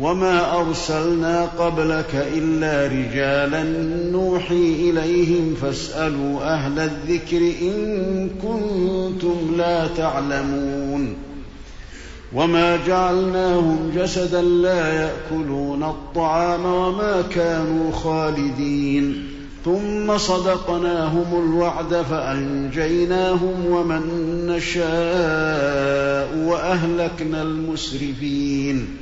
[0.00, 3.62] وما أرسلنا قبلك إلا رجالا
[4.12, 11.14] نوحي إليهم فاسألوا أهل الذكر إن كنتم لا تعلمون
[12.34, 19.28] وما جعلناهم جسدا لا يأكلون الطعام وما كانوا خالدين
[19.64, 24.02] ثم صدقناهم الوعد فأنجيناهم ومن
[24.46, 29.01] نشاء وأهلكنا المسرفين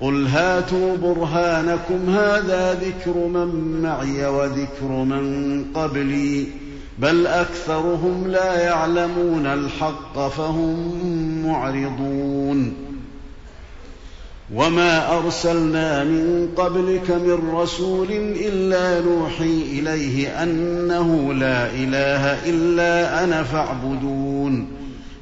[0.00, 6.46] قل هاتوا برهانكم هذا ذكر من معي وذكر من قبلي
[6.98, 11.00] بل أكثرهم لا يعلمون الحق فهم
[11.46, 12.74] معرضون.
[14.54, 18.08] وما أرسلنا من قبلك من رسول
[18.40, 24.68] إلا نوحي إليه أنه لا إله إلا أنا فاعبدون.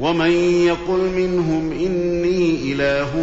[0.00, 0.30] ومن
[0.66, 3.16] يقل منهم إني إله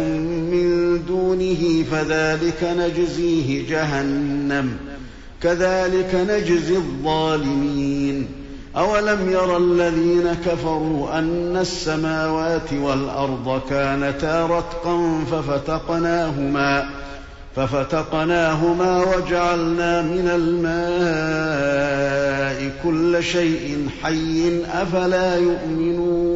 [0.50, 4.76] من دونه فذلك نجزيه جهنم
[5.42, 8.26] كذلك نجزي الظالمين
[8.76, 16.88] أولم ير الذين كفروا أن السماوات والأرض كانتا رتقا ففتقناهما
[17.56, 21.56] ففتقناهما وجعلنا من الماء
[22.84, 26.35] كل شيء حي أفلا يؤمنون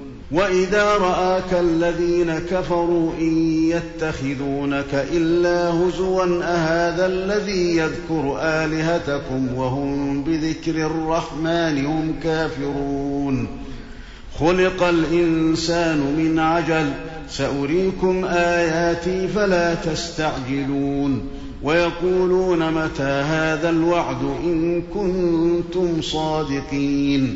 [0.33, 3.37] وإذا رآك الذين كفروا إن
[3.69, 13.47] يتخذونك إلا هزوا أهذا الذي يذكر آلهتكم وهم بذكر الرحمن هم كافرون.
[14.39, 16.93] خلق الإنسان من عجل.
[17.29, 21.21] سأريكم آياتي فلا تستعجلون.
[21.63, 27.35] ويقولون متى هذا الوعد إن كنتم صادقين.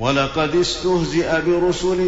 [0.00, 2.00] ولقد استهزئ برسل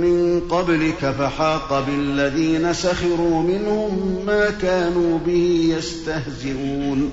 [0.00, 7.10] من قبلك فحاق بالذين سخروا منهم ما كانوا به يستهزئون.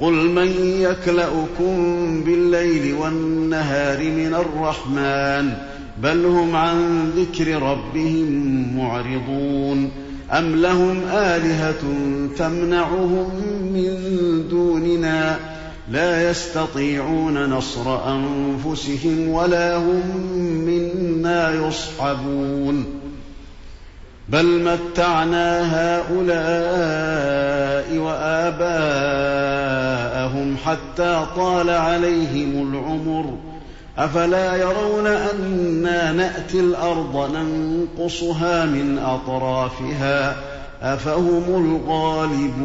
[0.00, 1.76] قل من يكلأكم
[2.24, 5.52] بالليل والنهار من الرحمن؟
[6.02, 9.90] بل هم عن ذكر ربهم معرضون.
[10.30, 11.82] أم لهم آلهة
[12.38, 13.30] تمنعهم
[13.74, 13.94] من
[14.50, 15.53] دوننا؟
[15.90, 20.16] لا يستطيعون نصر أنفسهم ولا هم
[20.66, 22.84] منا يصحبون.
[24.28, 26.24] بل متعنا هؤلاء
[27.98, 29.36] وآباءهم
[30.64, 33.38] حتى طال عليهم العمر.
[33.98, 40.36] أفلا يرون أنا نأتي الأرض ننقصها من أطرافها؟
[40.82, 41.44] أفهم
[41.88, 42.64] الغالبون.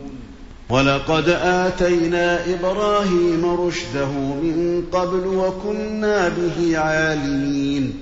[0.71, 7.93] ولقد آتينا إبراهيم رشده من قبل وكنا به عالمين.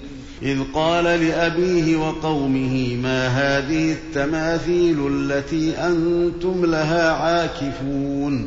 [0.42, 8.46] إذ قال لأبيه وقومه ما هذه التماثيل التي أنتم لها عاكفون؟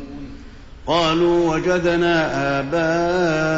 [0.87, 3.49] قالوا وجدنا آباءنا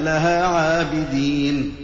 [0.00, 1.83] لها عابدين.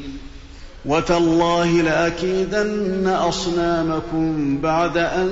[0.85, 5.29] وتالله لأكيدن أصنامكم بعد أن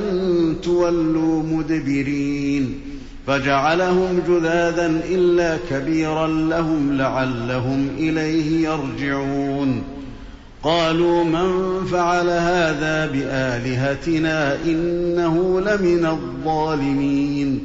[0.64, 2.82] تولوا مدبرين
[3.28, 9.84] فجعلهم جذاذا إلا كبيرا لهم لعلهم إليه يرجعون
[10.64, 17.64] قالوا من فعل هذا بآلهتنا إنه لمن الظالمين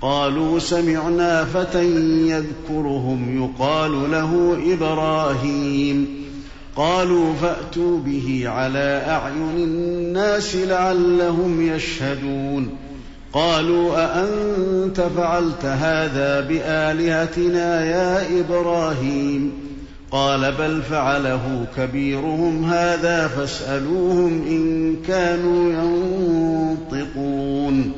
[0.00, 1.84] قالوا سمعنا فتى
[2.28, 6.27] يذكرهم يقال له إبراهيم
[6.78, 12.70] قالوا فأتوا به على أعين الناس لعلهم يشهدون.
[13.32, 19.52] قالوا أأنت فعلت هذا بآلهتنا يا إبراهيم؟
[20.10, 25.72] قال بل فعله كبيرهم هذا فاسألوهم إن كانوا
[26.92, 27.92] ينطقون.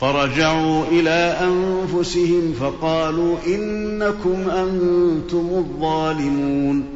[0.00, 6.95] فرجعوا إلى أنفسهم فقالوا إنكم أنتم الظالمون.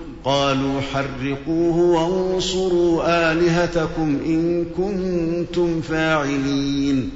[0.23, 7.09] قالوا حرقوه وانصروا آلهتكم إن كنتم فاعلين.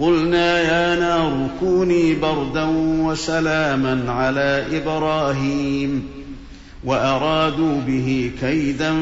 [0.00, 2.64] قلنا يا نار كوني بردا
[3.00, 6.02] وسلاما على إبراهيم.
[6.84, 8.94] وأرادوا به كيدا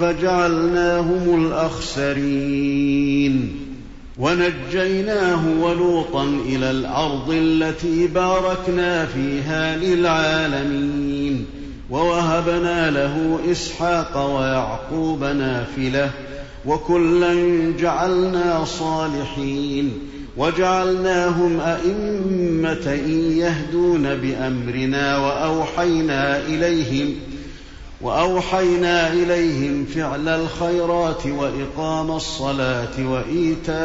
[0.00, 3.50] فجعلناهم الأخسرين.
[4.18, 11.46] ونجيناه ولوطا إلى الأرض التي باركنا فيها للعالمين.
[11.90, 16.10] ووهبنا له إسحاق ويعقوب نافلة
[16.66, 17.34] وكلا
[17.78, 19.92] جعلنا صالحين
[20.36, 22.90] وجعلناهم أئمة
[23.36, 27.14] يهدون بأمرنا وأوحينا إليهم
[28.00, 33.76] وأوحينا إليهم فعل الخيرات وإقام الصلاة وإيتاء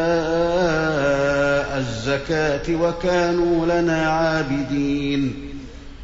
[1.78, 5.52] الزكاة وكانوا لنا عابدين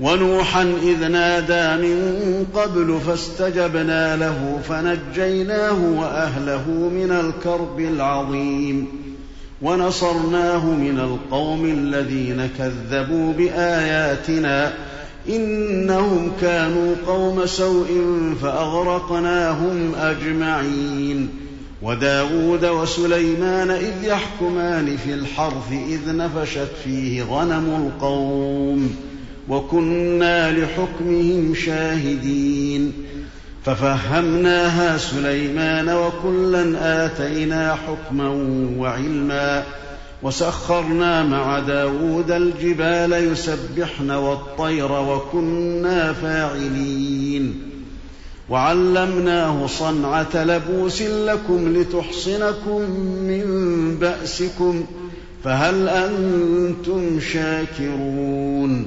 [0.00, 8.86] ونوحا إذ نادى من قبل فاستجبنا له فنجيناه وأهله من الكرب العظيم
[9.62, 14.72] ونصرناه من القوم الذين كذبوا بآياتنا
[15.28, 17.88] إنهم كانوا قوم سوء
[18.42, 21.28] فأغرقناهم أجمعين
[21.82, 29.09] وداود وسليمان إذ يحكمان في الحرث إذ نفشت فيه غنم القوم
[29.50, 32.92] وكنا لحكمهم شاهدين
[33.64, 38.28] ففهمناها سليمان وكلا آتينا حكما
[38.78, 39.64] وعلما
[40.22, 47.70] وسخرنا مع داود الجبال يسبحن والطير وكنا فاعلين
[48.50, 53.44] وعلمناه صنعة لبوس لكم لتحصنكم من
[54.00, 54.84] بأسكم
[55.44, 58.86] فهل أنتم شاكرون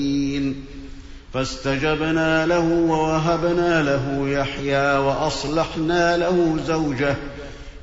[1.33, 7.15] فاستجبنا له ووهبنا له يحيى وأصلحنا له زوجه.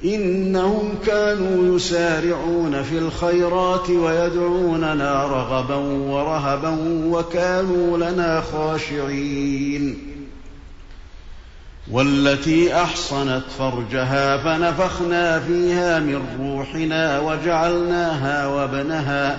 [0.05, 5.75] إنهم كانوا يسارعون في الخيرات ويدعوننا رغبا
[6.11, 6.77] ورهبا
[7.07, 9.99] وكانوا لنا خاشعين.
[11.91, 19.39] والتي أحصنت فرجها فنفخنا فيها من روحنا وجعلناها وابنها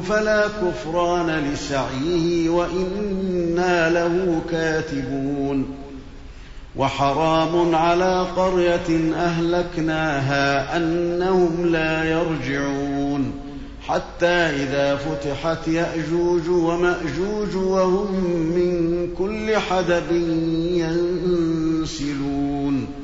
[0.00, 5.66] فلا كفران لسعيه وإنا له كاتبون.
[6.76, 13.32] وحرام على قرية أهلكناها أنهم لا يرجعون.
[13.82, 20.12] حتى إذا فتحت يأجوج ومأجوج وهم من كل حدب
[21.80, 23.03] ينسلون.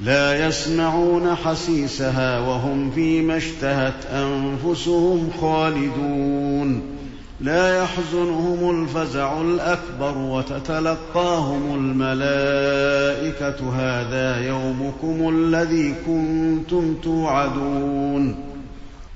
[0.00, 6.82] لا يسمعون حسيسها وهم فيما اشتهت أنفسهم خالدون.
[7.40, 13.70] لا يحزنهم الفزع الأكبر وتتلقاهم الملائكة.
[13.76, 18.36] هذا يومكم الذي كنتم توعدون.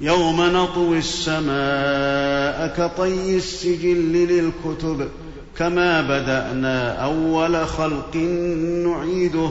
[0.00, 5.08] يوم نطوي السماء كطي السجل للكتب
[5.58, 8.16] كما بدأنا أول خلق
[8.86, 9.50] نعيده.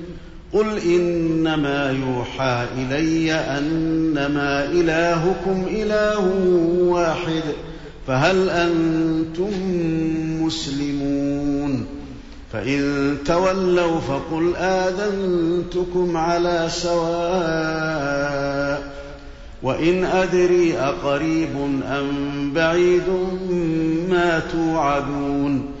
[0.53, 6.25] قل انما يوحى الي انما الهكم اله
[6.81, 7.43] واحد
[8.07, 9.51] فهل أنتم
[10.43, 11.85] مسلمون
[12.53, 18.11] فان تولوا فقل اذنتكم على سواء
[19.63, 23.07] وان ادري اقريب ام بعيد
[24.09, 25.80] ما توعدون